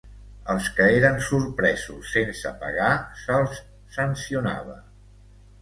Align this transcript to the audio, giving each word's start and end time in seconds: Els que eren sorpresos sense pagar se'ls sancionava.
Els 0.53 0.67
que 0.77 0.87
eren 0.93 1.19
sorpresos 1.25 2.09
sense 2.17 2.53
pagar 2.63 2.89
se'ls 3.25 3.63
sancionava. 3.99 4.83